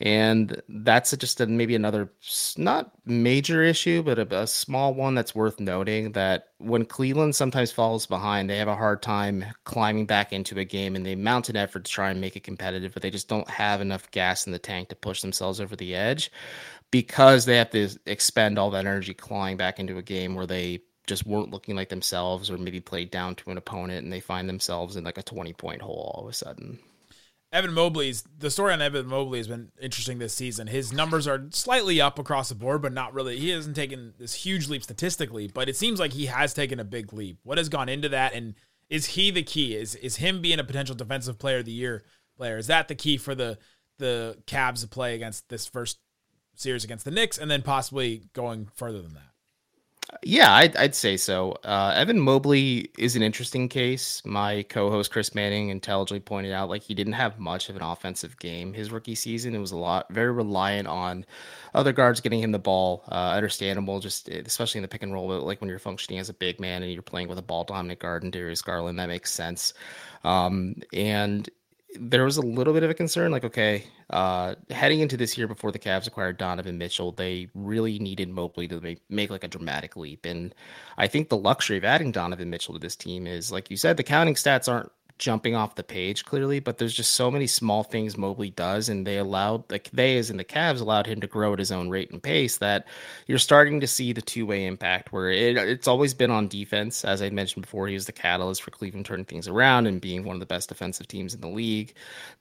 and 0.00 0.62
that's 0.68 1.16
just 1.16 1.40
a, 1.40 1.46
maybe 1.46 1.74
another 1.74 2.12
not 2.56 2.92
major 3.04 3.64
issue 3.64 4.00
but 4.02 4.18
a, 4.18 4.42
a, 4.42 4.46
small 4.46 4.94
one 4.94 5.14
that's 5.14 5.34
worth 5.34 5.58
noting 5.58 6.12
that 6.12 6.50
when 6.58 6.84
cleveland 6.84 7.34
sometimes 7.34 7.72
falls 7.72 8.06
behind 8.06 8.48
they 8.48 8.58
have 8.58 8.68
a 8.68 8.76
hard 8.76 9.02
time 9.02 9.44
climbing 9.64 10.06
back 10.06 10.32
into 10.32 10.58
a 10.58 10.64
game 10.64 10.94
and 10.94 11.04
they 11.04 11.16
mount 11.16 11.48
an 11.48 11.56
effort 11.56 11.84
to 11.84 11.90
try 11.90 12.10
and 12.10 12.20
make 12.20 12.36
it 12.36 12.44
competitive 12.44 12.92
but 12.94 13.02
they 13.02 13.10
just 13.10 13.28
don't 13.28 13.50
have 13.50 13.80
enough 13.80 14.08
gas 14.12 14.46
in 14.46 14.52
the 14.52 14.58
tank 14.58 14.88
to 14.88 14.94
push 14.94 15.20
themselves 15.20 15.60
over 15.60 15.74
the 15.74 15.94
edge 15.94 16.30
because 16.90 17.44
they 17.44 17.56
have 17.56 17.70
to 17.70 17.88
expend 18.06 18.58
all 18.58 18.70
that 18.70 18.86
energy 18.86 19.14
clawing 19.14 19.56
back 19.56 19.78
into 19.78 19.98
a 19.98 20.02
game 20.02 20.34
where 20.34 20.46
they 20.46 20.80
just 21.06 21.26
weren't 21.26 21.50
looking 21.50 21.74
like 21.74 21.88
themselves 21.88 22.50
or 22.50 22.58
maybe 22.58 22.80
played 22.80 23.10
down 23.10 23.34
to 23.34 23.50
an 23.50 23.56
opponent 23.56 24.04
and 24.04 24.12
they 24.12 24.20
find 24.20 24.48
themselves 24.48 24.96
in 24.96 25.04
like 25.04 25.18
a 25.18 25.22
20 25.22 25.52
point 25.54 25.80
hole 25.80 26.12
all 26.14 26.24
of 26.24 26.30
a 26.30 26.34
sudden 26.34 26.78
Evan 27.50 27.72
Mobley's 27.72 28.24
the 28.38 28.50
story 28.50 28.74
on 28.74 28.82
Evan 28.82 29.06
Mobley 29.06 29.38
has 29.38 29.48
been 29.48 29.72
interesting 29.80 30.18
this 30.18 30.34
season. 30.34 30.66
His 30.66 30.92
numbers 30.92 31.26
are 31.26 31.46
slightly 31.50 31.98
up 31.98 32.18
across 32.18 32.50
the 32.50 32.54
board, 32.54 32.82
but 32.82 32.92
not 32.92 33.14
really. 33.14 33.38
He 33.38 33.48
hasn't 33.48 33.74
taken 33.74 34.12
this 34.18 34.34
huge 34.34 34.68
leap 34.68 34.82
statistically, 34.82 35.48
but 35.48 35.66
it 35.66 35.76
seems 35.76 35.98
like 35.98 36.12
he 36.12 36.26
has 36.26 36.52
taken 36.52 36.78
a 36.78 36.84
big 36.84 37.12
leap. 37.14 37.38
What 37.44 37.56
has 37.56 37.70
gone 37.70 37.88
into 37.88 38.10
that, 38.10 38.34
and 38.34 38.54
is 38.90 39.06
he 39.06 39.30
the 39.30 39.42
key? 39.42 39.74
Is 39.74 39.94
is 39.94 40.16
him 40.16 40.42
being 40.42 40.58
a 40.58 40.64
potential 40.64 40.94
defensive 40.94 41.38
player 41.38 41.58
of 41.58 41.64
the 41.64 41.72
year 41.72 42.04
player? 42.36 42.58
Is 42.58 42.66
that 42.66 42.88
the 42.88 42.94
key 42.94 43.16
for 43.16 43.34
the 43.34 43.56
the 43.98 44.36
Cavs 44.46 44.82
to 44.82 44.88
play 44.88 45.14
against 45.14 45.48
this 45.48 45.66
first 45.66 45.98
series 46.60 46.84
against 46.84 47.04
the 47.04 47.10
Knicks, 47.10 47.38
and 47.38 47.50
then 47.50 47.62
possibly 47.62 48.24
going 48.32 48.68
further 48.74 49.00
than 49.00 49.14
that? 49.14 49.28
Yeah, 50.22 50.54
I'd, 50.54 50.74
I'd 50.76 50.94
say 50.94 51.18
so. 51.18 51.52
Uh, 51.64 51.92
Evan 51.94 52.18
Mobley 52.18 52.90
is 52.96 53.14
an 53.14 53.22
interesting 53.22 53.68
case. 53.68 54.22
My 54.24 54.62
co-host 54.62 55.10
Chris 55.10 55.34
Manning 55.34 55.68
intelligently 55.68 56.20
pointed 56.20 56.52
out 56.52 56.70
like 56.70 56.82
he 56.82 56.94
didn't 56.94 57.12
have 57.12 57.38
much 57.38 57.68
of 57.68 57.76
an 57.76 57.82
offensive 57.82 58.38
game 58.38 58.72
his 58.72 58.90
rookie 58.90 59.14
season. 59.14 59.54
It 59.54 59.58
was 59.58 59.72
a 59.72 59.76
lot 59.76 60.06
very 60.10 60.32
reliant 60.32 60.88
on 60.88 61.26
other 61.74 61.92
guards 61.92 62.22
getting 62.22 62.40
him 62.40 62.52
the 62.52 62.58
ball. 62.58 63.04
Uh, 63.12 63.32
understandable, 63.34 64.00
just 64.00 64.30
especially 64.30 64.78
in 64.78 64.82
the 64.82 64.88
pick 64.88 65.02
and 65.02 65.12
roll, 65.12 65.28
like 65.40 65.60
when 65.60 65.68
you're 65.68 65.78
functioning 65.78 66.18
as 66.18 66.30
a 66.30 66.34
big 66.34 66.58
man 66.58 66.82
and 66.82 66.90
you're 66.90 67.02
playing 67.02 67.28
with 67.28 67.38
a 67.38 67.42
ball 67.42 67.64
dominant 67.64 68.00
guard 68.00 68.22
and 68.22 68.32
Darius 68.32 68.62
Garland, 68.62 68.98
that 68.98 69.08
makes 69.08 69.30
sense. 69.30 69.74
Um, 70.24 70.76
and 70.94 71.50
there 71.94 72.24
was 72.24 72.36
a 72.36 72.42
little 72.42 72.74
bit 72.74 72.82
of 72.82 72.90
a 72.90 72.94
concern 72.94 73.30
like 73.32 73.44
okay 73.44 73.84
uh, 74.10 74.54
heading 74.70 75.00
into 75.00 75.16
this 75.16 75.38
year 75.38 75.46
before 75.46 75.72
the 75.72 75.78
Cavs 75.78 76.06
acquired 76.06 76.36
Donovan 76.36 76.78
Mitchell 76.78 77.12
they 77.12 77.48
really 77.54 77.98
needed 77.98 78.28
Mobley 78.28 78.68
to 78.68 78.80
make, 78.80 79.00
make 79.08 79.30
like 79.30 79.44
a 79.44 79.48
dramatic 79.48 79.96
leap. 79.96 80.24
And 80.24 80.54
I 80.96 81.06
think 81.06 81.28
the 81.28 81.36
luxury 81.36 81.78
of 81.78 81.84
adding 81.84 82.12
Donovan 82.12 82.50
Mitchell 82.50 82.74
to 82.74 82.80
this 82.80 82.96
team 82.96 83.26
is 83.26 83.50
like 83.50 83.70
you 83.70 83.76
said 83.76 83.96
the 83.96 84.02
counting 84.02 84.34
stats 84.34 84.70
aren't 84.70 84.92
jumping 85.18 85.56
off 85.56 85.74
the 85.74 85.82
page 85.82 86.24
clearly, 86.24 86.60
but 86.60 86.78
there's 86.78 86.94
just 86.94 87.14
so 87.14 87.30
many 87.30 87.46
small 87.46 87.82
things 87.82 88.16
Mobley 88.16 88.50
does, 88.50 88.88
and 88.88 89.06
they 89.06 89.18
allowed 89.18 89.70
like 89.70 89.90
they 89.92 90.16
as 90.16 90.30
in 90.30 90.36
the 90.36 90.44
Cavs 90.44 90.80
allowed 90.80 91.06
him 91.06 91.20
to 91.20 91.26
grow 91.26 91.52
at 91.52 91.58
his 91.58 91.72
own 91.72 91.88
rate 91.88 92.10
and 92.10 92.22
pace 92.22 92.58
that 92.58 92.86
you're 93.26 93.38
starting 93.38 93.80
to 93.80 93.86
see 93.86 94.12
the 94.12 94.22
two 94.22 94.46
way 94.46 94.66
impact 94.66 95.12
where 95.12 95.30
it, 95.30 95.56
it's 95.56 95.88
always 95.88 96.14
been 96.14 96.30
on 96.30 96.48
defense. 96.48 97.04
As 97.04 97.20
I 97.20 97.30
mentioned 97.30 97.62
before, 97.62 97.88
he 97.88 97.94
was 97.94 98.06
the 98.06 98.12
catalyst 98.12 98.62
for 98.62 98.70
Cleveland 98.70 99.06
turning 99.06 99.24
things 99.24 99.48
around 99.48 99.86
and 99.86 100.00
being 100.00 100.24
one 100.24 100.36
of 100.36 100.40
the 100.40 100.46
best 100.46 100.68
defensive 100.68 101.08
teams 101.08 101.34
in 101.34 101.40
the 101.40 101.48
league. 101.48 101.94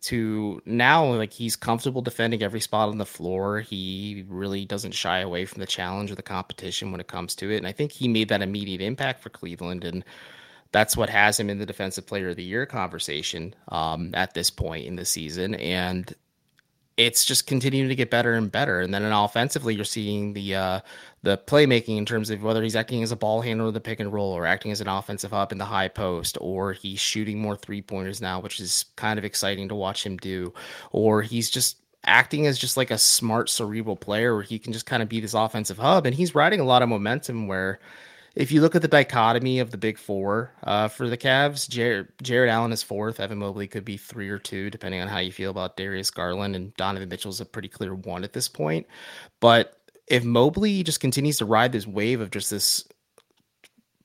To 0.04 0.62
now, 0.66 1.06
like 1.14 1.34
he's 1.34 1.56
comfortable 1.56 2.02
defending 2.02 2.44
every 2.44 2.62
spot 2.62 2.90
on 2.90 3.00
the 3.00 3.06
floor. 3.06 3.62
He 3.62 4.26
really 4.28 4.66
doesn't 4.66 4.94
shy 4.94 5.20
away 5.20 5.46
from 5.46 5.62
the 5.62 5.68
challenge 5.68 6.12
or 6.12 6.16
the 6.16 6.22
competition 6.22 6.92
when 6.92 7.02
it 7.02 7.08
comes 7.08 7.36
to 7.36 7.52
it, 7.52 7.58
and 7.58 7.68
I 7.68 7.72
think 7.72 7.92
he 7.92 8.08
made 8.08 8.30
that 8.30 8.42
immediate 8.42 8.82
impact 8.82 9.24
for 9.24 9.30
Cleveland 9.30 9.84
and 9.84 10.04
that's 10.72 10.98
what 10.98 11.10
has 11.10 11.40
him 11.40 11.50
in 11.50 11.60
the 11.60 11.66
defensive 11.66 12.06
player 12.06 12.30
of 12.30 12.36
the 12.36 12.44
year 12.44 12.66
conversation 12.66 13.56
um, 13.70 14.12
at 14.14 14.34
this 14.34 14.50
point 14.50 14.86
in 14.86 14.96
the 14.96 15.06
season. 15.06 15.56
And 15.56 16.14
it's 16.98 17.24
just 17.26 17.46
continuing 17.46 17.90
to 17.90 17.96
get 17.96 18.10
better 18.10 18.34
and 18.34 18.52
better. 18.52 18.82
And 18.82 18.92
then 18.94 19.04
in 19.04 19.12
offensively, 19.12 19.76
you're 19.76 19.86
seeing 19.86 20.34
the 20.34 20.56
uh, 20.56 20.80
the 21.22 21.38
playmaking 21.38 21.98
in 21.98 22.06
terms 22.06 22.32
of 22.32 22.42
whether 22.42 22.64
he's 22.64 22.76
acting 22.76 23.04
as 23.04 23.12
a 23.12 23.16
ball 23.16 23.42
handler 23.42 23.72
the 23.72 23.80
pick 23.80 24.00
and 24.00 24.12
roll, 24.12 24.34
or 24.34 24.48
acting 24.48 24.72
as 24.72 24.82
an 24.82 24.88
offensive 24.88 25.32
hub 25.32 25.52
in 25.52 25.60
the 25.60 25.66
high 25.66 25.88
post, 25.88 26.38
or 26.42 26.74
he's 26.74 27.00
shooting 27.00 27.40
more 27.40 27.56
three 27.56 27.84
pointers 27.84 28.20
now, 28.20 28.40
which 28.40 28.60
is 28.60 28.86
kind 28.96 29.20
of 29.20 29.26
exciting 29.26 29.70
to 29.70 29.76
watch 29.76 30.04
him 30.06 30.18
do, 30.18 30.52
or 30.92 31.22
he's 31.22 31.52
just 31.52 31.78
acting 32.04 32.48
as 32.48 32.58
just 32.58 32.78
like 32.78 32.90
a 32.90 32.98
smart 32.98 33.50
cerebral 33.50 33.96
player 33.96 34.34
where 34.34 34.44
he 34.44 34.58
can 34.58 34.74
just 34.74 34.86
kind 34.86 35.04
of 35.04 35.10
be 35.10 35.20
this 35.20 35.34
offensive 35.34 35.78
hub 35.78 36.06
and 36.06 36.16
he's 36.16 36.34
riding 36.34 36.62
a 36.62 36.64
lot 36.64 36.82
of 36.82 36.88
momentum 36.88 37.48
where 37.48 37.80
if 38.38 38.52
you 38.52 38.62
look 38.62 38.76
at 38.76 38.84
the 38.84 38.88
dichotomy 38.88 39.58
of 39.58 39.72
the 39.72 39.78
big 39.78 39.98
four 39.98 40.52
uh, 40.62 40.88
for 40.88 41.10
the 41.10 41.18
Cavs, 41.18 41.68
Jarrett, 41.68 42.10
Jarrett 42.22 42.52
Allen 42.52 42.72
is 42.72 42.84
fourth. 42.84 43.20
Evan 43.20 43.40
Mobley 43.40 43.68
could 43.68 43.84
be 43.84 43.98
three 43.98 44.30
or 44.30 44.38
two, 44.38 44.70
depending 44.70 45.02
on 45.02 45.08
how 45.08 45.18
you 45.18 45.32
feel 45.32 45.50
about 45.50 45.76
Darius 45.76 46.12
Garland. 46.12 46.56
And 46.56 46.72
Donovan 46.76 47.10
Mitchell 47.10 47.32
is 47.32 47.42
a 47.42 47.46
pretty 47.46 47.68
clear 47.68 47.96
one 47.96 48.24
at 48.24 48.34
this 48.34 48.48
point. 48.48 48.86
But 49.40 49.80
if 50.06 50.24
Mobley 50.24 50.84
just 50.84 51.00
continues 51.00 51.40
to 51.40 51.46
ride 51.46 51.72
this 51.72 51.88
wave 51.88 52.22
of 52.22 52.30
just 52.30 52.52
this 52.52 52.88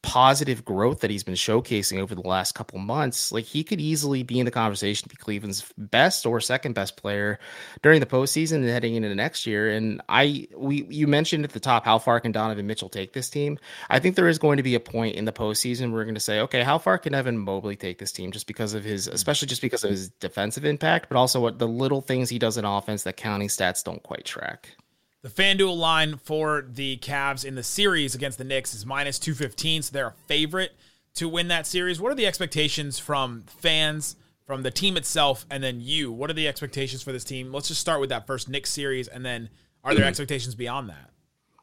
positive 0.03 0.65
growth 0.65 1.01
that 1.01 1.11
he's 1.11 1.23
been 1.23 1.35
showcasing 1.35 1.99
over 1.99 2.15
the 2.15 2.27
last 2.27 2.53
couple 2.55 2.79
months, 2.79 3.31
like 3.31 3.45
he 3.45 3.63
could 3.63 3.81
easily 3.81 4.23
be 4.23 4.41
in 4.41 4.45
the 4.45 4.51
conversation 4.51 5.09
to 5.09 5.15
be 5.15 5.17
Cleveland's 5.17 5.65
best 5.79 6.27
or 6.27 6.41
second 6.41 6.75
best 6.75 6.97
player 6.97 7.39
during 7.83 8.01
the 8.01 8.07
postseason 8.07 8.57
and 8.57 8.69
heading 8.69 8.97
into 8.97 9.09
the 9.09 9.15
next 9.15 9.47
year. 9.47 9.71
And 9.71 10.03
I, 10.09 10.49
we, 10.57 10.85
you 10.85 11.07
mentioned 11.07 11.45
at 11.45 11.53
the 11.53 11.61
top 11.61 11.85
how 11.85 11.99
far 11.99 12.19
can 12.21 12.33
Donovan 12.33 12.67
Mitchell 12.67 12.89
take 12.89 13.13
this 13.13 13.31
team? 13.31 13.59
I 13.91 14.01
think 14.01 14.17
there 14.17 14.29
is 14.29 14.39
going 14.39 14.57
to 14.57 14.63
be 14.63 14.75
a 14.75 14.81
point 14.81 15.15
in 15.15 15.25
the 15.25 15.33
postseason 15.33 15.91
where 15.91 16.01
we're 16.01 16.05
going 16.05 16.15
to 16.15 16.21
say, 16.21 16.41
okay, 16.41 16.63
how 16.63 16.79
far 16.79 16.99
can 16.99 17.15
Evan 17.15 17.39
Mobley 17.39 17.77
take 17.77 17.99
this 17.99 18.13
team? 18.13 18.33
Just 18.33 18.49
because 18.49 18.75
of 18.75 18.83
his, 18.83 19.07
especially 19.07 19.47
just 19.47 19.63
because 19.63 19.85
of 19.85 19.91
his 19.91 20.09
defensive 20.09 20.65
impact, 20.65 21.09
but 21.09 21.17
also 21.17 21.41
what 21.41 21.59
the 21.59 21.69
little 21.69 22.01
things 22.01 22.29
he 22.29 22.39
does 22.39 22.57
in 22.57 22.65
offense 22.65 23.05
that 23.05 23.17
counting 23.17 23.49
stats 23.49 23.85
don't 23.85 24.03
quite 24.03 24.25
track. 24.25 24.77
The 25.23 25.29
FanDuel 25.29 25.77
line 25.77 26.17
for 26.17 26.65
the 26.69 26.97
Cavs 26.97 27.45
in 27.45 27.55
the 27.55 27.63
series 27.63 28.17
against 28.17 28.39
the 28.39 28.45
Knicks 28.45 28.75
is 28.75 28.85
minus 28.85 29.21
215, 29.21 29.83
so 29.83 29.93
they're 29.93 30.09
a 30.09 30.15
favorite 30.27 30.73
to 31.15 31.29
win 31.29 31.47
that 31.47 31.65
series. 31.65 32.01
What 32.01 32.11
are 32.11 32.17
the 32.17 32.27
expectations 32.27 32.99
from 32.99 33.45
fans, 33.47 34.17
from 34.49 34.63
the 34.63 34.73
team 34.73 34.97
itself, 34.97 35.47
and 35.49 35.63
then 35.63 35.81
you? 35.81 36.11
What 36.11 36.29
are 36.29 36.33
the 36.33 36.49
expectations 36.49 37.05
for 37.05 37.13
this 37.13 37.23
team? 37.23 37.53
Let's 37.53 37.69
just 37.69 37.81
start 37.81 38.01
with 38.01 38.09
that 38.09 38.27
first 38.27 38.49
Knicks 38.49 38.71
series, 38.71 39.07
and 39.07 39.25
then 39.25 39.49
are 39.85 39.95
there 39.95 40.05
expectations 40.07 40.57
beyond 40.57 40.89
that? 40.89 41.11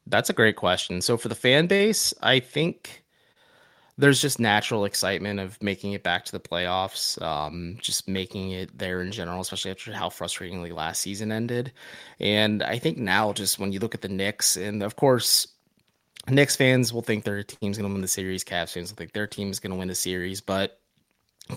That's 0.07 0.29
a 0.29 0.33
great 0.33 0.55
question. 0.55 1.01
So 1.01 1.17
for 1.17 1.27
the 1.27 1.35
fan 1.35 1.67
base, 1.67 2.13
I 2.21 2.39
think 2.39 3.03
there's 4.00 4.22
just 4.22 4.39
natural 4.39 4.86
excitement 4.86 5.41
of 5.41 5.62
making 5.62 5.91
it 5.91 6.03
back 6.03 6.24
to 6.24 6.32
the 6.32 6.39
playoffs, 6.39 7.22
um, 7.22 7.77
just 7.82 8.08
making 8.08 8.51
it 8.51 8.75
there 8.77 9.01
in 9.01 9.12
general, 9.12 9.41
especially 9.41 9.72
after 9.72 9.91
how 9.91 10.08
frustratingly 10.08 10.74
last 10.74 11.01
season 11.01 11.34
ended. 11.34 11.74
And 12.18 12.63
I 12.63 12.79
think 12.79 12.98
now, 12.98 13.34
just 13.34 13.60
when 13.60 13.74
you 13.74 13.79
look 13.79 13.94
at 13.94 14.01
the 14.01 14.08
Knicks, 14.08 14.56
and 14.56 14.82
of 14.82 14.96
course, 14.96 15.48
Knicks 16.29 16.56
fans 16.56 16.94
will 16.94 17.01
think 17.01 17.25
their 17.25 17.44
team's 17.44 17.77
going 17.77 17.89
to 17.89 17.94
win 17.94 18.01
the 18.01 18.08
series. 18.08 18.41
Cavs 18.46 18.72
fans 18.72 18.89
will 18.89 18.96
think 18.96 19.12
their 19.12 19.27
team's 19.27 19.60
going 19.60 19.72
to 19.72 19.77
win 19.77 19.89
the 19.89 19.96
series, 19.96 20.39
but 20.39 20.79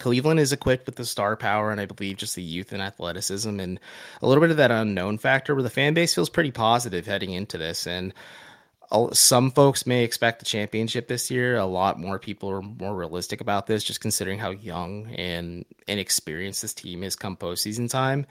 Cleveland 0.01 0.41
is 0.41 0.53
equipped 0.53 0.87
with 0.87 0.97
the 0.97 1.05
star 1.05 1.37
power 1.37 1.71
and 1.71 1.81
I 1.81 1.87
believe 1.87 2.17
just 2.17 2.35
the 2.35 2.43
youth 2.43 2.73
and 2.73 2.83
athleticism 2.83 3.61
and 3.61 3.79
a 4.21 4.27
little 4.27 4.41
bit 4.41 4.51
of 4.51 4.57
that 4.57 4.71
unknown 4.73 5.19
factor 5.19 5.55
where 5.55 5.63
the 5.63 5.71
fan 5.71 5.95
base 5.95 6.13
feels 6.15 6.31
pretty 6.31 6.51
positive 6.51 7.07
heading 7.07 7.31
into 7.31 7.57
this. 7.57 7.87
And 7.87 8.13
some 9.13 9.51
folks 9.51 9.87
may 9.87 10.05
expect 10.05 10.39
the 10.39 10.45
championship 10.45 11.09
this 11.09 11.31
year. 11.31 11.57
A 11.57 11.65
lot 11.65 11.99
more 11.99 12.19
people 12.19 12.51
are 12.51 12.63
more 12.63 12.95
realistic 12.95 13.41
about 13.41 13.67
this, 13.67 13.85
just 13.85 14.01
considering 14.01 14.39
how 14.39 14.51
young 14.51 15.07
and 15.15 15.65
inexperienced 15.89 16.63
this 16.63 16.75
team 16.75 17.03
is 17.03 17.17
come 17.17 17.37
postseason 17.37 17.91
time. 17.91 18.27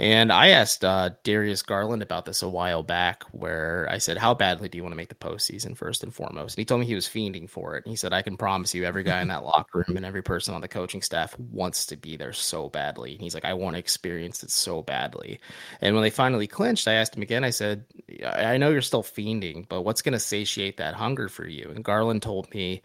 And 0.00 0.32
I 0.32 0.48
asked 0.48 0.82
uh, 0.82 1.10
Darius 1.24 1.62
Garland 1.62 2.02
about 2.02 2.24
this 2.24 2.42
a 2.42 2.48
while 2.48 2.82
back, 2.82 3.24
where 3.32 3.86
I 3.90 3.98
said, 3.98 4.16
How 4.16 4.32
badly 4.32 4.66
do 4.66 4.78
you 4.78 4.82
want 4.82 4.92
to 4.92 4.96
make 4.96 5.10
the 5.10 5.14
postseason 5.14 5.76
first 5.76 6.02
and 6.02 6.14
foremost? 6.14 6.56
And 6.56 6.62
he 6.62 6.64
told 6.64 6.80
me 6.80 6.86
he 6.86 6.94
was 6.94 7.06
fiending 7.06 7.50
for 7.50 7.76
it. 7.76 7.84
And 7.84 7.92
he 7.92 7.96
said, 7.96 8.14
I 8.14 8.22
can 8.22 8.38
promise 8.38 8.74
you, 8.74 8.84
every 8.84 9.02
guy 9.02 9.20
in 9.20 9.28
that 9.28 9.44
locker 9.44 9.84
room 9.86 9.98
and 9.98 10.06
every 10.06 10.22
person 10.22 10.54
on 10.54 10.62
the 10.62 10.68
coaching 10.68 11.02
staff 11.02 11.38
wants 11.38 11.84
to 11.86 11.98
be 11.98 12.16
there 12.16 12.32
so 12.32 12.70
badly. 12.70 13.12
And 13.12 13.20
he's 13.20 13.34
like, 13.34 13.44
I 13.44 13.52
want 13.52 13.74
to 13.74 13.78
experience 13.78 14.42
it 14.42 14.50
so 14.50 14.82
badly. 14.82 15.38
And 15.82 15.94
when 15.94 16.02
they 16.02 16.10
finally 16.10 16.46
clinched, 16.46 16.88
I 16.88 16.94
asked 16.94 17.14
him 17.14 17.22
again, 17.22 17.44
I 17.44 17.50
said, 17.50 17.84
I 18.24 18.56
know 18.56 18.70
you're 18.70 18.80
still 18.80 19.02
fiending, 19.02 19.68
but 19.68 19.82
what's 19.82 19.99
going 20.02 20.12
to 20.14 20.18
satiate 20.20 20.76
that 20.78 20.94
hunger 20.94 21.28
for 21.28 21.46
you? 21.46 21.70
And 21.74 21.84
Garland 21.84 22.22
told 22.22 22.52
me, 22.54 22.82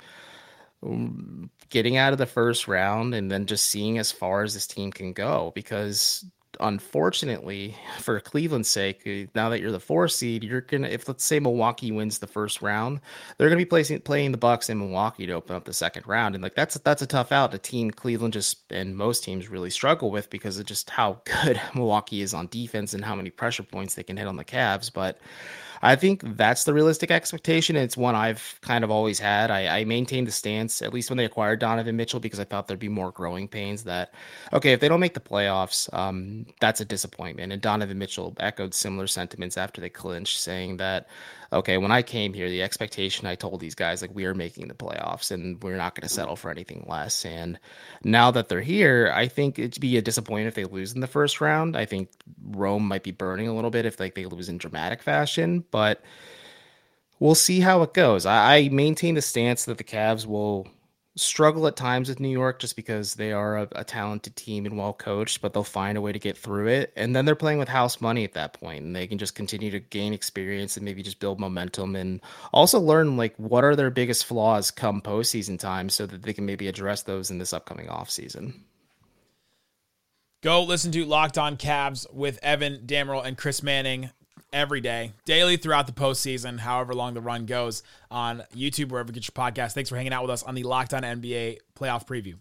mm, 0.83 1.49
getting 1.69 1.97
out 1.97 2.13
of 2.13 2.19
the 2.19 2.25
first 2.25 2.67
round 2.67 3.13
and 3.15 3.31
then 3.31 3.45
just 3.45 3.67
seeing 3.67 3.97
as 3.97 4.11
far 4.11 4.43
as 4.43 4.53
this 4.53 4.67
team 4.67 4.91
can 4.91 5.13
go 5.13 5.51
because 5.55 6.25
unfortunately, 6.59 7.75
for 7.99 8.19
Cleveland's 8.19 8.69
sake, 8.69 9.01
uh, 9.05 9.29
now 9.35 9.49
that 9.49 9.59
you're 9.59 9.71
the 9.71 9.79
four 9.79 10.07
seed, 10.07 10.43
you're 10.43 10.61
gonna 10.61 10.87
if 10.87 11.07
let's 11.07 11.23
say 11.23 11.39
Milwaukee 11.39 11.91
wins 11.91 12.19
the 12.19 12.27
first 12.27 12.61
round, 12.61 13.01
they're 13.37 13.49
gonna 13.49 13.57
be 13.57 13.65
placing 13.65 14.01
playing 14.01 14.31
the 14.31 14.37
Bucks 14.37 14.69
in 14.69 14.77
Milwaukee 14.77 15.25
to 15.25 15.33
open 15.33 15.55
up 15.55 15.65
the 15.65 15.73
second 15.73 16.07
round, 16.07 16.35
and 16.35 16.43
like 16.43 16.55
that's 16.55 16.75
that's 16.79 17.01
a 17.01 17.07
tough 17.07 17.31
out. 17.31 17.53
A 17.53 17.57
team 17.57 17.91
Cleveland 17.91 18.33
just 18.33 18.71
and 18.71 18.95
most 18.95 19.23
teams 19.23 19.49
really 19.49 19.69
struggle 19.69 20.11
with 20.11 20.29
because 20.29 20.59
of 20.59 20.65
just 20.65 20.89
how 20.89 21.21
good 21.43 21.59
Milwaukee 21.73 22.21
is 22.21 22.33
on 22.33 22.47
defense 22.47 22.93
and 22.93 23.03
how 23.03 23.15
many 23.15 23.29
pressure 23.29 23.63
points 23.63 23.95
they 23.95 24.03
can 24.03 24.17
hit 24.17 24.27
on 24.27 24.37
the 24.37 24.45
Cavs, 24.45 24.91
but. 24.91 25.19
I 25.81 25.95
think 25.95 26.35
that's 26.35 26.63
the 26.63 26.73
realistic 26.73 27.11
expectation. 27.11 27.75
It's 27.75 27.95
one 27.95 28.15
I've 28.15 28.57
kind 28.61 28.83
of 28.83 28.89
always 28.89 29.19
had. 29.19 29.51
I, 29.51 29.79
I 29.79 29.85
maintained 29.85 30.27
the 30.27 30.31
stance, 30.31 30.81
at 30.81 30.93
least 30.93 31.09
when 31.09 31.17
they 31.17 31.25
acquired 31.25 31.59
Donovan 31.59 31.95
Mitchell, 31.95 32.19
because 32.19 32.39
I 32.39 32.43
thought 32.43 32.67
there'd 32.67 32.79
be 32.79 32.89
more 32.89 33.11
growing 33.11 33.47
pains 33.47 33.83
that, 33.83 34.13
okay, 34.51 34.73
if 34.73 34.79
they 34.79 34.87
don't 34.87 34.99
make 34.99 35.13
the 35.13 35.19
playoffs, 35.19 35.93
um, 35.93 36.44
that's 36.59 36.81
a 36.81 36.85
disappointment. 36.85 37.51
And 37.51 37.61
Donovan 37.61 37.97
Mitchell 37.97 38.35
echoed 38.39 38.73
similar 38.73 39.07
sentiments 39.07 39.57
after 39.57 39.81
they 39.81 39.89
clinched, 39.89 40.39
saying 40.39 40.77
that 40.77 41.07
okay, 41.53 41.77
when 41.77 41.91
I 41.91 42.01
came 42.01 42.33
here, 42.33 42.49
the 42.49 42.63
expectation 42.63 43.27
I 43.27 43.35
told 43.35 43.59
these 43.59 43.75
guys 43.75 44.01
like 44.01 44.13
we 44.13 44.25
are 44.25 44.33
making 44.33 44.67
the 44.67 44.73
playoffs 44.73 45.31
and 45.31 45.61
we're 45.63 45.77
not 45.77 45.95
going 45.95 46.07
to 46.07 46.13
settle 46.13 46.35
for 46.35 46.51
anything 46.51 46.85
less. 46.87 47.25
And 47.25 47.59
now 48.03 48.31
that 48.31 48.49
they're 48.49 48.61
here, 48.61 49.11
I 49.15 49.27
think 49.27 49.57
it'd 49.57 49.79
be 49.79 49.97
a 49.97 50.01
disappointment 50.01 50.49
if 50.49 50.55
they 50.55 50.65
lose 50.65 50.93
in 50.93 51.01
the 51.01 51.07
first 51.07 51.39
round. 51.41 51.77
I 51.77 51.85
think 51.85 52.09
Rome 52.43 52.85
might 52.87 53.03
be 53.03 53.11
burning 53.11 53.47
a 53.47 53.55
little 53.55 53.69
bit 53.69 53.85
if 53.85 53.99
like 53.99 54.15
they 54.15 54.25
lose 54.25 54.49
in 54.49 54.57
dramatic 54.57 55.01
fashion, 55.01 55.63
but 55.71 56.01
we'll 57.19 57.35
see 57.35 57.59
how 57.59 57.81
it 57.83 57.93
goes. 57.93 58.25
I, 58.25 58.55
I 58.55 58.69
maintain 58.69 59.15
the 59.15 59.21
stance 59.21 59.65
that 59.65 59.77
the 59.77 59.83
Cavs 59.83 60.25
will 60.25 60.67
struggle 61.15 61.65
at 61.67 61.75
times 61.75 62.09
with 62.09 62.19
New 62.19 62.29
York 62.29 62.59
just 62.59 62.75
because 62.75 63.15
they 63.15 63.31
are 63.31 63.57
a, 63.57 63.67
a, 63.73 63.83
talented 63.83 64.35
team 64.35 64.65
and 64.65 64.77
well 64.77 64.93
coached, 64.93 65.41
but 65.41 65.53
they'll 65.53 65.63
find 65.63 65.97
a 65.97 66.01
way 66.01 66.11
to 66.11 66.19
get 66.19 66.37
through 66.37 66.67
it. 66.67 66.91
And 66.95 67.15
then 67.15 67.25
they're 67.25 67.35
playing 67.35 67.57
with 67.57 67.69
house 67.69 68.01
money 68.01 68.25
at 68.25 68.33
that 68.33 68.53
point, 68.53 68.83
and 68.83 68.95
they 68.95 69.07
can 69.07 69.17
just 69.17 69.33
continue 69.33 69.71
to 69.71 69.79
gain 69.79 70.13
experience 70.13 70.75
and 70.75 70.83
maybe 70.83 71.03
just 71.03 71.19
build 71.19 71.39
momentum 71.39 71.95
and 71.95 72.21
also 72.51 72.79
learn 72.79 73.15
like 73.15 73.33
what 73.37 73.63
are 73.63 73.75
their 73.75 73.89
biggest 73.89 74.25
flaws 74.25 74.71
come 74.71 75.01
postseason 75.01 75.57
time 75.57 75.89
so 75.89 76.05
that 76.05 76.23
they 76.23 76.33
can 76.33 76.45
maybe 76.45 76.67
address 76.67 77.03
those 77.03 77.31
in 77.31 77.37
this 77.37 77.53
upcoming 77.53 77.87
offseason. 77.87 78.53
Go 80.43 80.63
listen 80.63 80.91
to 80.91 81.05
Locked 81.05 81.37
On 81.37 81.57
Cavs 81.57 82.11
with 82.13 82.39
Evan 82.43 82.85
Dammarell 82.85 83.25
and 83.25 83.37
Chris 83.37 83.63
Manning 83.63 84.11
every 84.55 84.79
day, 84.81 85.11
daily 85.25 85.57
throughout 85.57 85.85
the 85.85 85.93
postseason, 85.93 86.57
however 86.57 86.95
long 86.95 87.13
the 87.13 87.21
run 87.21 87.45
goes 87.45 87.83
on 88.09 88.41
YouTube, 88.55 88.89
wherever 88.89 89.09
you 89.09 89.13
get 89.13 89.27
your 89.27 89.33
podcast. 89.33 89.73
Thanks 89.73 89.89
for 89.89 89.97
hanging 89.97 90.13
out 90.13 90.23
with 90.23 90.31
us 90.31 90.41
on 90.41 90.55
the 90.55 90.63
Locked 90.63 90.93
On 90.93 91.03
NBA 91.03 91.57
playoff 91.77 92.07
preview. 92.07 92.35